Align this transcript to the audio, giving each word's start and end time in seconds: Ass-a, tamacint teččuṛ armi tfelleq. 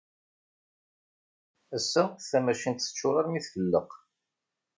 Ass-a, 1.75 2.03
tamacint 2.29 2.83
teččuṛ 2.83 3.15
armi 3.21 3.41
tfelleq. 3.45 3.91